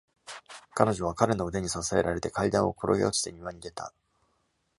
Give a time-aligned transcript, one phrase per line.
[0.73, 3.93] 彼女は彼の腕に支えられて階段を転げ落ちて庭に出た。